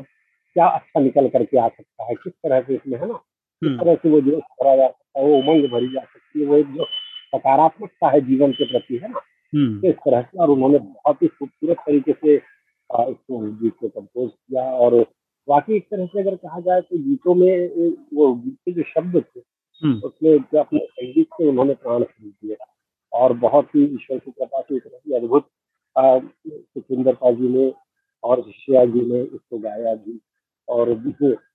[0.56, 3.20] क्या अच्छा निकल करके आ सकता है किस तरह से इसमें है ना
[3.62, 6.40] किस हम्म। तरह से वो जोश भरा जा सकता है वो उमंग भरी जा सकती
[6.40, 6.84] है वो एक जो
[7.32, 9.20] सकारात्मकता है जीवन के प्रति है ना
[9.52, 14.30] तो इस तरह से और उन्होंने बहुत ही खूबसूरत तरीके से इसको गीत को कंपोज
[14.30, 14.98] किया और
[15.48, 17.68] बाकी एक तरह से अगर कहा जाए तो गीतों में
[18.14, 19.40] वो गीत के जो शब्द थे
[19.82, 22.56] हम्म। उसमें जो अपने संगीत से उन्होंने प्राण खरीद दिए
[23.12, 25.48] और बहुत ही ईश्वर की कृपा से एक तरह अद्भुत
[25.96, 27.72] सुखिंदरता जी ने
[28.24, 30.20] और शिष्या जी ने इसको गाया भी
[30.72, 30.90] और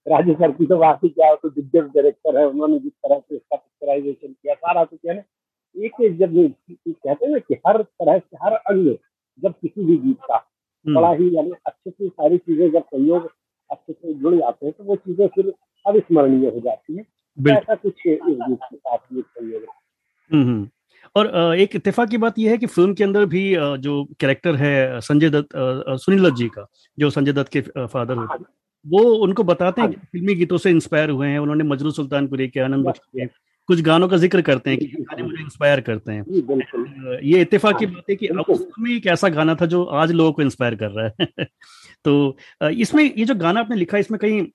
[0.10, 3.36] राज्य सर की तो बात ही क्या तो दिग्गज डायरेक्टर है उन्होंने जिस तरह से
[3.36, 5.22] इसका पिक्चराइजेशन किया सारा कुछ है ना
[5.76, 6.36] एक जब
[6.88, 8.96] कहते हैं ना कि हर तरह से हर अंग
[9.44, 13.30] जब किसी भी गीत का हम्म। बड़ा ही यानी अच्छे से सारी चीज़ें जब सहयोग
[13.70, 15.54] अच्छे से जुड़ जाते हैं तो वो चीज़ें फिर
[15.86, 17.06] अविस्मरणीय हो जाती है।
[17.38, 19.66] ऐसा कुछ इस गीत के साथ भी सहयोग
[20.32, 20.70] हम्म, हम्म।
[21.16, 23.44] और एक इत्तेफाक की बात यह है कि फ़िल्म के अंदर भी
[23.80, 25.56] जो कैरेक्टर है संजय दत्त
[25.98, 28.38] सुनील दत्त जी का जो संजय दत्त के फादर हाँ।
[28.88, 32.60] वो उनको बताते हैं हाँ। फिल्मी गीतों से इंस्पायर हुए हैं उन्होंने मजरू सुल्तानपुरी के
[32.60, 33.26] आनंद के
[33.70, 36.24] कुछ गानों का ज़िक्र करते हैं कि गाने मुझे इंस्पायर करते हैं।
[37.24, 40.12] ये इत्तेफाक की हाँ, बात है कि अब उसमें एक ऐसा गाना था जो आज
[40.12, 41.46] लोगों को इंस्पायर कर रहा है।
[42.06, 42.38] तो
[42.70, 44.48] इसमें ये जो गाना आपने लिखा इसमें कहीं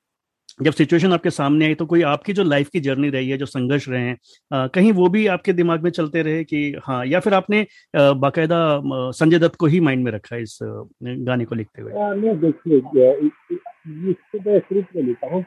[0.62, 3.46] जब सिचुएशन आपके सामने आई तो कोई आपकी जो लाइफ की जर्नी रही है जो
[3.46, 4.16] संघर्ष रहे हैं
[4.50, 8.58] आ, कहीं वो भी आपके दिमाग में चलते रहे कि हाँ या फिर आपने बाकायदा
[9.12, 12.38] संजय दत्त को ही माइंड में रखा इस गाने को लिखते हुए मैं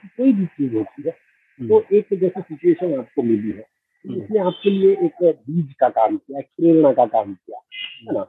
[0.10, 1.15] कोई भी चीज़ होती है
[1.60, 3.65] हम्म। तो एक जैसे सिचुएशन आपको मिली है
[4.06, 7.60] हम्म। इसने आपके लिए एक बीज का काम किया एक प्रेरणा का काम किया
[8.01, 8.23] है ना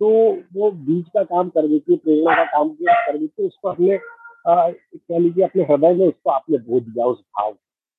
[0.00, 0.08] तो
[0.54, 3.98] वो बीज का काम कर देती प्रेरणा का काम किया कर देती उसको अपने
[4.48, 7.50] कह लीजिए अपने हृदय में उसको आपने बो दिया उस भाव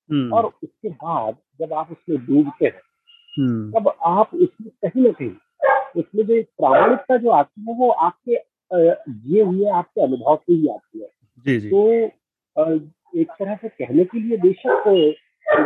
[0.09, 5.31] हम्म। और उसके बाद जब आप उसमें डूबते हैं तब आप उसमें कहीं ना कहीं
[6.01, 8.37] उसमें जो प्रामाणिकता जो आती है वो आपके
[9.09, 11.09] जिए हुए आपके अनुभव से ही आती है
[11.45, 11.89] जी जी। तो
[13.21, 14.83] एक तरह से कहने के लिए बेशक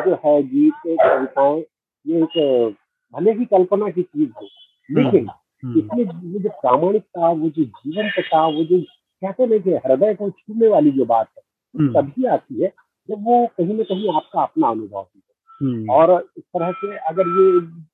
[0.05, 1.63] जो है गीत कविताएँ
[2.05, 2.75] ये एक
[3.13, 4.47] भले ही कल्पना की चीज़ हो
[4.89, 5.29] लेकिन
[5.63, 8.77] हम्म। इसमें वो जो प्रामाणिकता वो जो जीवन जीवंतता वो जो
[9.21, 11.43] कहते हैं कि हृदय को छूने वाली जो बात है
[11.75, 12.71] हम्म। तभी आती है
[13.09, 15.21] जब वो कहीं ना कहीं आपका अपना अनुभव है
[15.61, 17.47] हम्म। और इस तरह से अगर ये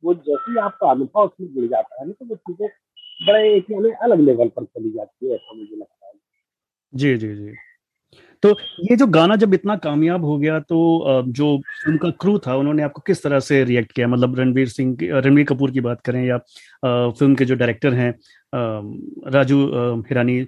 [0.04, 2.68] वो जैसे ही आपका अनुभव उसमें जुड़ जाता है ना तो वो चीज़ें
[3.22, 6.14] बड़े एक अलग लेवल पर चली जाती है ऐसा मुझे लगता है
[6.94, 7.54] जी जी जी
[8.44, 8.50] तो
[8.82, 10.80] ये जो गाना जब इतना कामयाब हो गया तो
[11.32, 11.48] जो
[11.88, 15.72] उनका क्रू था उन्होंने आपको किस तरह से रिएक्ट किया मतलब रणवीर सिंह रणवीर कपूर
[15.72, 16.38] की बात करें या
[16.84, 18.12] फ़िल्म के जो डायरेक्टर हैं
[19.32, 19.60] राजू
[20.02, 20.40] हिरानी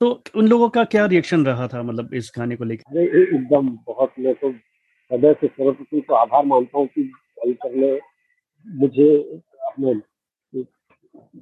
[0.00, 4.12] तो उन लोगों का क्या रिएक्शन रहा था मतलब इस गाने को लेकर एकदम बहुत
[4.18, 7.10] मैं तो हृदय से सरस्वती को आभार मानता हूँ कि
[7.56, 7.92] करने
[8.66, 9.08] मुझे
[9.62, 9.92] अपने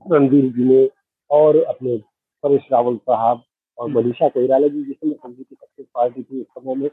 [0.07, 0.88] रणवीर जी ने
[1.31, 1.97] और अपने
[2.44, 3.42] परेश रावल साहब
[3.79, 6.90] और हम्म। मनीषा कोईराला जी जिसमें संगीत की सक्सेस पार्टी थी उस समय में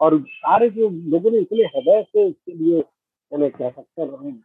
[0.00, 2.80] और सारे जो लोगों ने इतने हृदय से इसके लिए
[3.32, 4.40] मैंने कह सकते हैं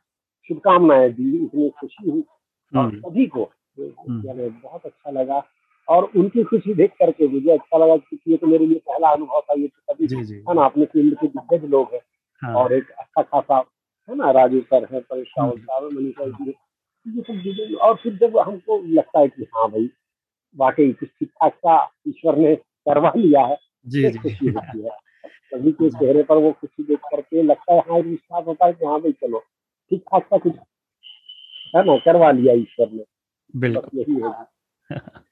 [0.49, 3.43] शुभकामनाएँ दी इतनी खुशी हुई और हम्म। सभी को
[3.77, 5.43] हम्म। बहुत अच्छा लगा
[5.89, 9.41] और उनकी खुशी देख करके मुझे अच्छा लगा क्योंकि ये तो मेरे लिए पहला अनुभव
[9.41, 11.99] था ये तो सभी है ना अपने फ़ील्ड के दिग्गज लोग हैं।
[12.41, 13.57] हाँ। और एक अच्छा खासा
[14.09, 16.53] है ना राजू सर है परेश रावल साहब मनीषा जी
[17.07, 19.89] ये सब और फिर जब हमको लगता है कि हाँ भाई
[20.57, 24.89] वाकई कुछ ठीक ठाक सा ईश्वर ने करवा लिया है जी जी। खुशी होती है।
[25.25, 28.85] सभी के चेहरे पर वो खुशी देख करके लगता है हाँ विश्वास होता है कि
[28.85, 29.39] हाँ भाई चलो
[29.91, 30.55] ठीक ठाक सा कुछ
[31.75, 33.03] है ना करवा लिया ईश्वर ने।
[33.55, 34.95] बिल्कुल। यही होगी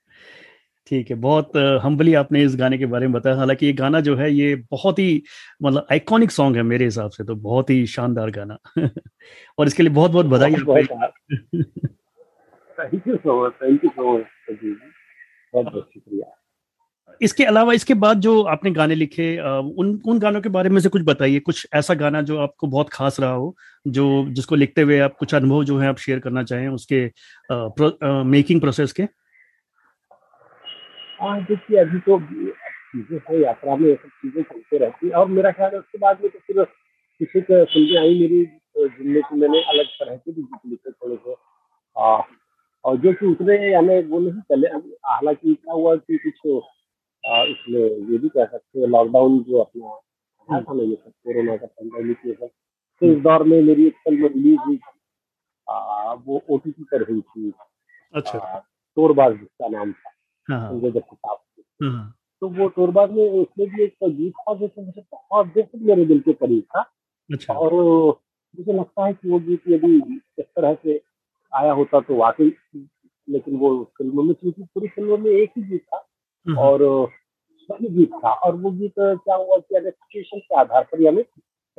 [0.91, 1.51] ठीक है बहुत
[1.83, 4.99] हम्बली आपने इस गाने के बारे में बताया। हालाँकि ये गाना जो है ये बहुत
[4.99, 5.23] ही
[5.63, 8.57] मतलब आइकॉनिक सॉन्ग है मेरे हिसाब से तो बहुत ही शानदार गाना।
[9.57, 10.67] और इसके लिए बहुत बहुत बधाई thank
[13.07, 16.37] you so much thank you so much बहुत बहुत शुक्रिया।
[17.21, 19.37] इसके अलावा इसके बाद जो आपने गाने लिखे
[19.77, 22.89] उन उन गानों के बारे में से कुछ बताइए। कुछ ऐसा गाना जो आपको बहुत
[22.89, 26.43] खास रहा हो जो जिसको लिखते हुए आप कुछ अनुभव जो है आप शेयर करना
[26.43, 27.09] चाहें उसके आ,
[27.49, 29.20] प्रो, आ, मेकिंग प्रोसेस के?
[31.21, 35.51] हाँ देखिए अभी तो चीज़ें है यात्रा में सब चीज़ें चलते रहती है। और मेरा
[35.51, 38.43] ख्याल है उसके बाद में तो फिर किसी को सुनने आई मेरी
[38.77, 41.35] जिनमें से मैंने अलग तरह के भी गीत लिखे थोड़े से
[42.85, 46.39] और जो कि उतने यानी वो नहीं चले। हालाँकि क्या हुआ कि कुछ
[47.49, 47.81] इसमें
[48.11, 49.89] ये भी कह सकते हैं लॉकडाउन जो अपना
[50.49, 52.47] आया था ना ये सब कोरोना का पेंडेमिक ये सब
[53.01, 54.79] तो इस दौर में मेरी एक फ़िल्म रिलीज़ हुई
[56.27, 57.51] वो ओ पर हुई थी।
[58.13, 58.39] अच्छा।
[58.97, 60.09] तोरबाज जिसका नाम था।
[60.59, 65.45] संजय दत्त साहब तो वो तोरबाज में उसमें भी एक गीत था जो मुझे बहुत
[65.45, 66.81] बेहद मेरे दिल के करीब था।
[67.33, 67.73] अच्छा। और
[68.59, 71.01] मुझे लगता है कि वो गीत यदि इस तरह से
[71.55, 72.55] आया होता तो वाकई
[73.29, 76.09] लेकिन वो फ़िल्मों में क्योंकि पूरी फ़िल्मों में एक ही गीत था
[76.47, 77.09] हम्म। और
[77.57, 81.25] सही गीत था। और वो गीत क्या हुआ कि सिचुएशन के आधार पर हमें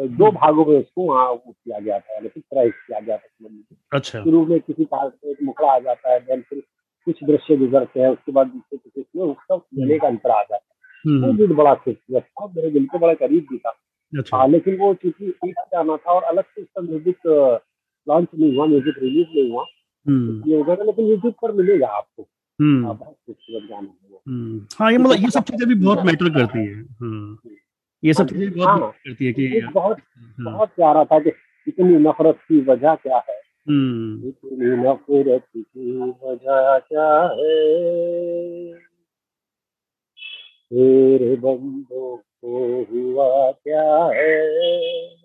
[0.01, 3.49] दो हम्म। भागों में उसको वहाँ वो किया गया था यानी पिक्चराइज किया गया था।
[3.93, 6.63] अच्छा। शुरू में किसी काल से एक मुखड़ा आ जाता है देन फिर
[7.07, 10.55] कुछ दृश्य गुजरते हैं उसके बाद दूसरे किसी में उसका मिलने का अंतर आ जाता
[10.55, 10.71] है
[11.21, 13.71] वो गीत बड़ा खूबसूरत था मेरे दिल के बड़ा करीब भी था।
[14.19, 17.17] अच्छा। हाँ लेकिन वो चूँकि एक गाना था और अलग से उसका म्यूज़िक
[18.09, 19.65] लॉन्च नहीं हुआ म्यूज़िक रिलीज़ नहीं हुआ।
[20.07, 22.23] हम्म। ये होगा लेकिन यूट्यूब पर मिलेगा आपको।
[22.61, 26.05] हम्म। हाँ, बहुत खूबसूरत गाना है हम्म। हाँ ये मतलब ये सब चीज़ें भी बहुत
[26.05, 26.85] मैटर करती है।
[28.05, 29.97] ये सब हाँ चीज़ें बहुत करती है कि बहुत
[30.41, 31.31] बहुत प्यारा था कि
[31.69, 33.42] इतनी नफरत की वजह क्या है?
[33.69, 37.83] इतनी नफरत की वजह क्या है?
[40.73, 45.17] तेरे बंदों को हुआ क्या है?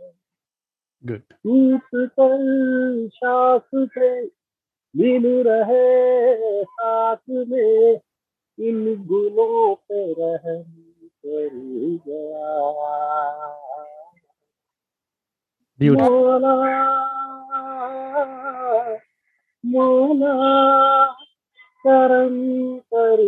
[1.08, 4.23] टूट कर शाख से
[4.95, 8.00] मिल रहे साथ में
[8.60, 10.63] इन गुलों पे रहम
[11.26, 11.50] कर
[12.08, 12.67] गया।
[15.82, 17.16] मोला
[19.65, 20.34] मोला
[21.86, 22.36] करम
[22.93, 23.19] कर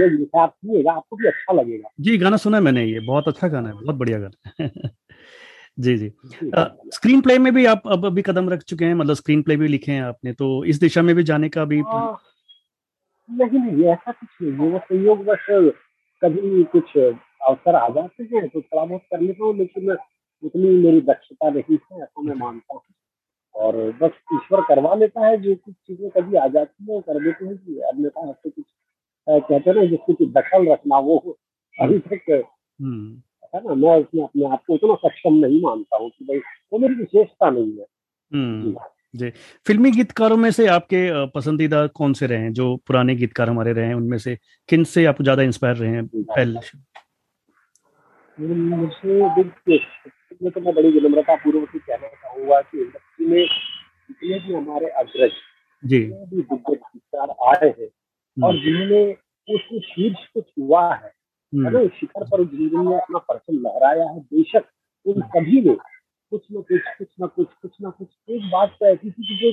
[0.00, 3.48] ये आप सुनिएगा आपको भी अच्छा लगेगा। जी गाना सुना है मैंने ये बहुत अच्छा
[3.48, 4.70] गाना है बहुत बढ़िया गाना है।
[5.78, 6.08] जी जी।
[6.94, 9.68] स्क्रीन प्ले में भी आप अब अभी कदम रख चुके हैं मतलब स्क्रीन प्ले भी
[9.68, 12.16] लिखे हैं आपने तो इस दिशा में भी जाने का भी आ,
[13.30, 15.46] नहीं नहीं ऐसा कुछ नहीं है वो संयोग बस
[16.22, 19.90] कभी कुछ अवसर आ जाते हैं तो थोड़ा बहुत कर लेता हूँ लेकिन
[20.42, 22.82] उतनी मेरी दक्षता नहीं है ऐसा मैं मानता हूँ।
[23.54, 27.24] और बस ईश्वर करवा लेता है जो कुछ चीज़ें कभी आ जाती है वो कर
[27.24, 28.64] देते हैं कि अन्यथा ऐसे कुछ
[29.28, 31.38] कहते हैं ना जिसकी कुछ दखल रखना वो
[31.80, 32.44] अभी तक
[32.82, 33.22] हम्म।
[33.54, 36.38] है ना मैं उसमें अपने आप को उतना सक्षम नहीं मानता हूँ कि भाई
[36.72, 37.86] वो मेरी विशेषता नहीं है।
[38.32, 38.74] हम्म,
[39.16, 39.30] जी।
[39.66, 42.52] फिल्मी गीतकारों में से आपके पसंदीदा कौन से रहे हैं?
[42.52, 44.38] जो पुराने गीतकार हमारे रहे हैं उनमें से
[44.68, 46.60] किन से आप ज़्यादा इंस्पायर रहे हैं पहले?
[48.38, 49.42] मुझे
[50.50, 53.46] तो मैं बड़ी विनम्रता पूर्वक ही कहना चाहूँगा कि इंडस्ट्री में
[54.10, 55.30] जितने भी हमारे अग्रज
[55.84, 59.16] जी। भी दिग्गज आए हैं हम्म। और जिन्होंने
[59.50, 61.12] उस शीर्ष को छुआ है
[61.54, 64.64] है शिखर पर ज़िंदगी में अपना परचम लहराया है बेशक
[65.06, 65.76] उन सभी ने
[66.30, 69.52] कुछ न कुछ कुछ न कुछ कुछ न कुछ एक बात तो ऐसी थी कि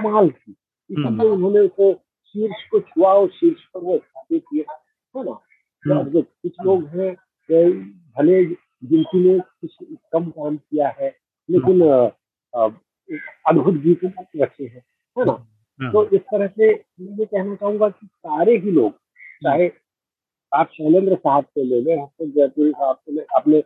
[0.00, 0.54] कमाल थी
[0.90, 1.94] इसलिए उन्होंने उसे
[2.26, 4.72] शीर्ष को छुआ और शीर्ष पर वो स्थापित किया।
[5.16, 5.40] है ना?
[6.02, 7.14] जो कुछ लोग हैं
[8.18, 9.76] भले जिनकी ने कुछ
[10.12, 11.08] कम काम किया है
[11.48, 11.80] लेकिन
[13.48, 14.00] अद्भुत गीत
[14.36, 14.82] रखे हैं
[15.16, 15.32] है ना?
[15.80, 18.92] तो इस तरह से मैं ये कहना चाहूँगा कि सारे ही लोग
[19.44, 19.70] चाहे
[20.52, 23.62] आप शैलेंद्र साहब से ले लें हसन जयपुरी साहब से ले अपने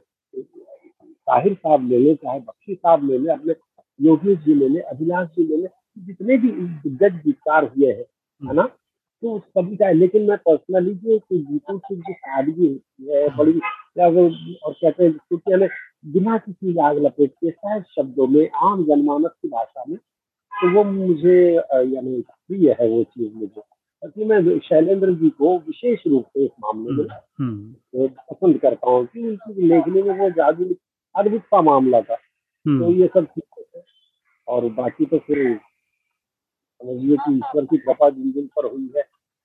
[1.04, 3.54] साहिर साहब ले लें चाहे बख्शी साहब ले लें अपने
[4.00, 5.68] योगी जी ले लें अभिलाष जी ले लें
[6.06, 6.48] जितने भी
[6.84, 8.04] दिग्गज गीतकार हुए हैं
[8.42, 8.62] है ना?
[9.22, 13.52] तो सभी का लेकिन मैं पर्सनली जो गीतों की जो सादगी होती है बड़ी
[13.98, 15.68] और कहते हैं क्योंकि हमें
[16.06, 19.98] बिना किसी आग लपेट के सहज शब्दों में आम जनमानस की भाषा में
[20.62, 21.54] तो वो मुझे
[21.94, 23.62] यानी प्रिय है वो चीज़ मुझे।
[24.04, 27.08] कि मैं शैलेंद्र जी को विशेष रूप से इस मामले में
[27.40, 30.64] हम्म, हम्म। पसंद करता हूँ कि उनकी लेखनी में वो जादू
[31.16, 32.16] अद्भुत का मामला था।
[32.66, 33.82] हम्म। तो ये सब ठीक है।
[34.48, 35.60] और बाकी तो फिर
[36.82, 39.02] समझिए कि ईश्वर की कृपा जिन जिन पर हुई है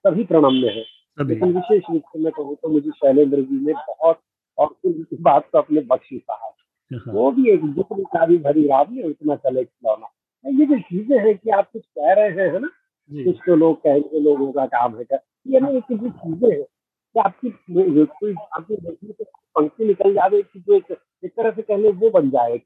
[0.07, 0.85] सभी प्रणम्य है।
[1.27, 4.19] लेकिन विशेष रूप से मैं कहूँ तो मुझे शैलेंद्र जी ने बहुत
[4.57, 6.51] और फिर बात को अपने बख्शी कहा।
[6.91, 10.11] हाँ। वो भी एक जितनी भी भरी रात में उतना चले खिलौना
[10.45, 12.69] ये जो चीज़ें हैं कि आप कुछ कह रहे हैं है ना?
[13.11, 15.19] कुछ तो लोग कहेंगे लोगों का काम है क्या?
[15.47, 19.23] ये ना एक जो चीज़ें है कि आपकी कोई आपकी देखने से
[19.55, 22.61] पंक्ति निकल जाए कि जो एक एक तरह से कहने वो बन जाए।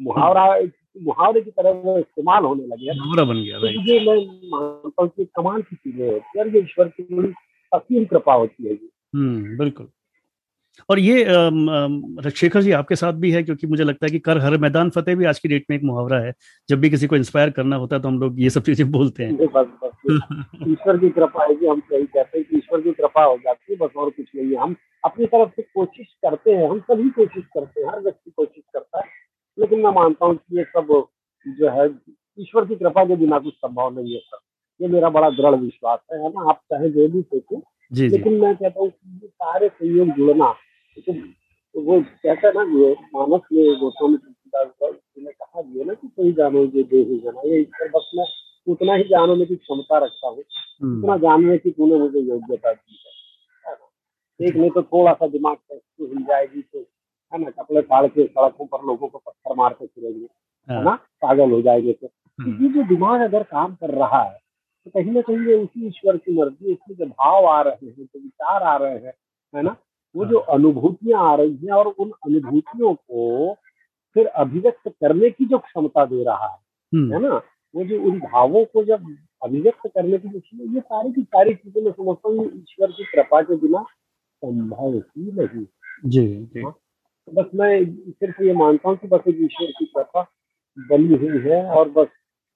[0.00, 0.60] मुहावरा
[1.02, 4.16] मुहावरे की तरह वो इस्तेमाल होने लगे मुहावरा बन गया तो ये मैं
[4.50, 7.32] मानता हूँ कि कमाल की चीज़ें है। यार ये ईश्वर की बड़ी
[7.72, 9.88] असीम कृपा होती है जी हम्म बिल्कुल।
[10.90, 11.24] और ये
[12.30, 15.16] शेखर जी आपके साथ भी है क्योंकि मुझे लगता है कि कर हर मैदान फतेह
[15.16, 16.34] भी आज की डेट में एक मुहावरा है।
[16.68, 19.24] जब भी किसी को इंस्पायर करना होता है तो हम लोग ये सब चीज़ें बोलते
[19.24, 19.32] हैं।
[20.68, 23.72] ईश्वर की कृपा है कि हम सही कहते हैं कि ईश्वर की कृपा हो जाती
[23.72, 27.10] है बस और कुछ नहीं है। हम अपनी तरफ़ से कोशिश करते हैं हम सभी
[27.10, 29.04] कोशिश करते हैं हर व्यक्ति कोशिश करता है।
[29.60, 31.06] लेकिन मैं मानता हूँ कि ये सब
[31.48, 31.90] जो है
[32.40, 34.38] ईश्वर की कृपा के बिना कुछ संभव नहीं है सर।
[34.82, 36.48] ये मेरा बड़ा दृढ़ विश्वास है है ना?
[36.48, 37.60] आप चाहे जो भी सोचें।
[38.08, 38.92] लेकिन मैं कहता हूँ
[39.24, 40.54] सारे संयोग जुड़ना
[41.00, 44.18] तो, तो वो कहता है ना वो मानस में गौतम
[45.18, 48.10] ने कहा भी है ना कि कोई जानो ये दे ही जाना। ये ईश्वर बस
[48.14, 48.26] मैं
[48.72, 50.44] उतना ही जानने की क्षमता रखता हूँ
[50.82, 53.16] हम्म। उतना जानने की तूने मुझे योग्यता दी है।
[54.48, 55.56] एक नहीं तो थोड़ा सा दिमाग
[56.00, 56.78] हिल जाएगी तो
[57.32, 60.26] है ना कपड़े फाड़ के सड़कों पर लोगों को पत्थर मार के फिरेंगे
[60.70, 64.38] है ना पागल हो जाएँगे तो। हम्म। ये जो दिमाग अगर काम कर रहा है
[64.84, 67.94] तो कहीं ना कहीं ये उसी ईश्वर की मर्ज़ी इसमें जो भाव आ रहे हैं
[67.94, 69.14] जो विचार आ रहे हैं
[69.54, 69.76] है ना
[70.26, 73.54] वो जो हाँ। अनुभूतियाँ आ रही हैं और उन अनुभूतियों को
[74.16, 76.58] फिर अभिव्यक्त करने की जो क्षमता दे रहा है
[76.92, 77.40] हम्म। है ना
[77.74, 81.82] वो जो उन भावों को जब अभिव्यक्त करने की जो ये सारी की सारी चीज़ें
[81.82, 85.64] मैं समझता हूँ ईश्वर की कृपा के बिना संभव ही नहीं
[86.06, 86.72] जी जी हाँ?
[86.72, 90.26] तो बस मैं सिर्फ़ ये मानता हूँ कि बस एक ईश्वर की कृपा
[90.78, 92.08] बनी हुई है और बस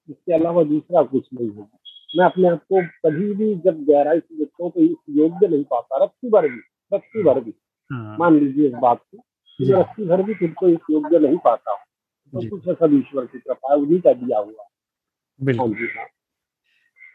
[0.09, 1.67] इसके अलावा दूसरा कुछ नहीं है
[2.09, 5.63] मैं अपने आप को कभी भी जब गहराई से देखता हूँ तो इस योग्य नहीं
[5.65, 6.59] पाता रस्सी भर भी
[6.91, 7.53] रस्सी भर भी।
[7.91, 9.17] हाँ। मान लीजिए इस बात को
[9.59, 13.39] रस्सी भर भी खुद को इस योग्य नहीं पाता। हूँ तो कुछ सब ईश्वर की
[13.39, 14.67] कृपा है उन्हीं का दिया हुआ
[15.39, 16.07] बिल्कुल। हाँ हाँ।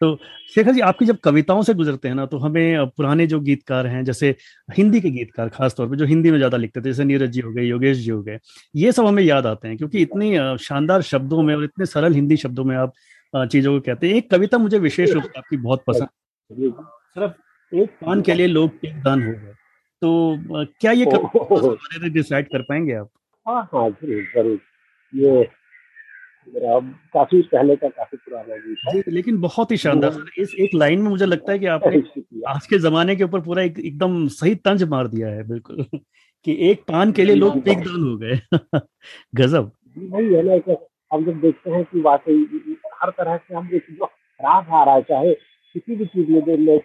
[0.01, 0.17] तो
[0.55, 4.05] शेखर जी आपकी जब कविताओं से गुजरते हैं ना तो हमें पुराने जो गीतकार हैं
[4.05, 4.35] जैसे
[4.69, 7.53] हिंदी के गीतकार खासतौर पे जो हिंदी में ज़्यादा लिखते थे जैसे नीरज जी हो
[7.53, 8.39] गए योगेश जी हो गए
[8.75, 10.33] ये सब हमें याद आते हैं क्योंकि इतनी
[10.65, 12.93] शानदार शब्दों में और इतने सरल हिंदी शब्दों में आप
[13.35, 16.09] चीज़ों को कहते हैं। एक कविता मुझे विशेष रूप से आपकी बहुत पसंद।
[16.51, 19.55] सिर्फ़ एक पान के लिए लोग दान हो गए।
[20.03, 20.39] तो
[20.81, 23.11] क्या ये डिसाइड कर पाएँगे आप?
[23.49, 24.61] हाँ हाँ ज़रूर ज़रूर।
[25.15, 25.49] ये
[27.15, 31.11] काफ़ी पहले का काफ़ी पुराना गीत है। लेकिन बहुत ही शानदार। इस एक लाइन में
[31.11, 32.03] मुझे लगता है कि आपने
[32.49, 35.77] आज के जमाने के ऊपर पूरा एक, एकदम सही तंज मार दिया है बिल्कुल।
[36.45, 38.41] कि एक पान के लिए लोग दान हो गए।
[39.35, 40.77] गजब। नहीं है ना
[41.13, 42.47] हम जब देखते हैं कि वाकई
[43.03, 44.05] हर तरह से हम एक जो
[44.41, 46.79] रास आ रहा है चाहे किसी भी चीज़ में देख ले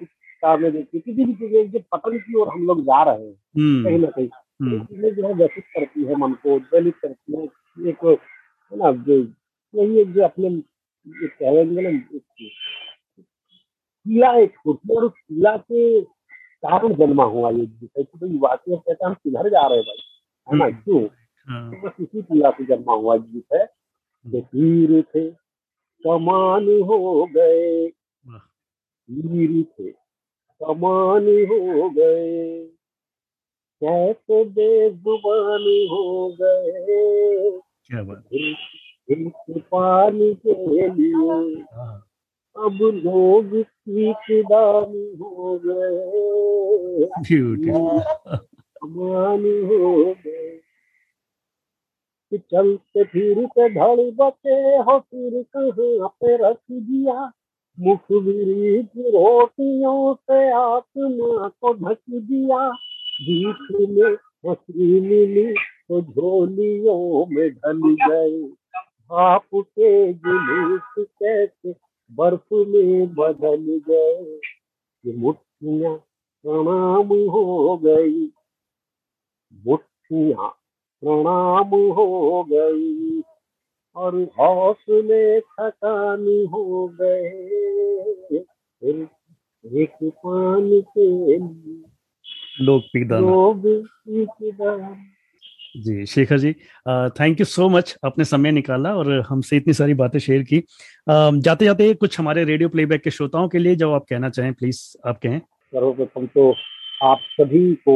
[0.43, 3.33] किताब में देखिए किसी भी चीज़ जो पतन की ओर हम लोग जा रहे हैं
[3.57, 7.37] हम्म। कहीं ना कहीं हम्म। चीज़ें जो है व्यथित करती है मन को दलित करती
[7.37, 7.43] है
[7.89, 9.17] एक है ना जो
[9.73, 10.49] यही एक जो अपने
[11.07, 11.91] कहेंगे ना
[14.05, 16.01] कीड़ा एक होती और उस कीड़ा के
[16.63, 20.03] कारण जन्मा हुआ ये तो वाकई कहते हम किधर जा रहे हैं भाई
[20.47, 21.05] है ना हम्म। क्यों
[21.47, 23.65] हाँ। तो बस इसी कीड़ा से जन्मा हुआ गीत है
[24.25, 25.29] तीर थे
[26.03, 27.87] कमान हो गए
[28.29, 30.00] तीर थे
[30.63, 32.65] कमान हो गए।
[33.83, 37.59] कैसे बेजुबान हो गए।
[39.59, 42.07] पानी के लिए हाँ।
[42.57, 43.65] अब लोग
[44.41, 47.09] दानी हो गए।
[49.65, 50.61] हो गए।
[52.37, 57.31] चलते फिरते धड़ बचे हो फिर कहाँ पे रख दिया।
[57.79, 62.69] मुख की रोटियों से आत्मा को ढक दिया।
[63.21, 64.17] बीच में
[64.49, 68.49] हसी मिली तो झोलियों में ढल गए
[69.11, 71.75] आप के जुलूस कैसे
[72.11, 74.39] बर्फ़ में बदल गए।
[75.05, 75.95] ये मुठ्ठियाँ
[76.45, 78.31] प्रणाम हो गई।
[79.67, 80.47] मुठिया
[81.03, 83.21] प्रणाम हो गई।
[83.95, 87.29] और हौसले थकानी हो गए।
[88.81, 89.07] फिर
[89.65, 91.07] एक पानी के
[92.63, 93.65] लोग पिकदान लोग
[94.07, 94.95] पिकदान
[95.77, 96.51] जी Shekhar ji
[97.19, 101.31] thank you so much आपने समय निकाला और हमसे इतनी सारी बातें शेयर की। आ,
[101.31, 104.81] जाते जाते कुछ हमारे रेडियो प्लेबैक के श्रोताओं के लिए जो आप कहना चाहें प्लीज़
[105.07, 106.51] आप कहें। सर्वप्रथम तो
[107.03, 107.95] आप सभी को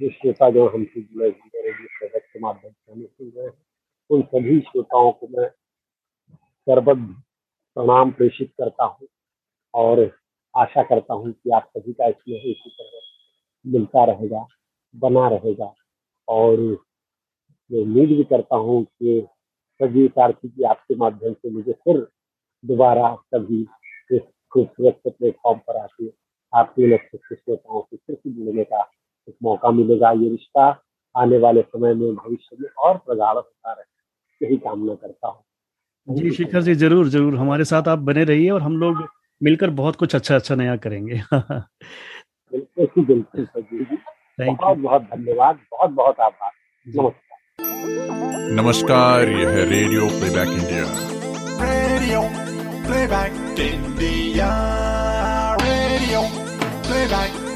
[0.00, 2.70] जो श्रोता जो हमसे जुड़े रेडियो प्लेबैक के माध्यम
[4.18, 5.48] उन सभी श्रोताओं को मैं
[6.66, 7.02] सर्वद
[7.76, 9.08] प्रणाम प्रेषित करता हूँ
[9.74, 10.00] और
[10.54, 14.46] आशा करता हूँ कि आप सभी का इसमें इसी तरह मिलता रहेगा,
[14.94, 15.72] बना रहेगा।
[16.28, 16.60] और
[17.70, 19.26] मैं उम्मीद भी करता हूँ कि
[19.80, 22.06] सभी सारथी जी आपके माध्यम से मुझे फिर
[22.64, 23.60] दोबारा कभी
[24.10, 26.08] इस खूबसूरत प्लेटफॉर्म पर आके
[26.52, 28.80] आपके नक्षत्र श्रोताओं से फिर से जुड़ने का
[29.28, 30.66] एक मौका मिलेगा। ये रिश्ता
[31.14, 33.97] आने वाले समय में भविष्य में और प्रगाढ़ होता रहे।
[34.40, 35.44] यही कामना करता हूँ।
[36.08, 39.02] जी शिखर जी ज़रूर ज़रूर। हमारे साथ आप बने रहिए और हम लोग
[39.40, 43.98] मिलकर बहुत कुछ अच्छा अच्छा नया करेंगे। बिल्कुल बिल्कुल सर जी।
[44.40, 46.50] बहुत बहुत धन्यवाद। बहुत बहुत आभार
[46.86, 47.26] नमस्कार।
[48.60, 50.84] नमस्कार यह है radio playback India.
[51.64, 52.22] Radio
[52.86, 54.48] playback India.
[55.62, 56.22] Radio
[56.88, 57.47] playback.